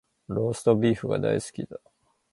[0.29, 1.77] ローストビーフが大好きだ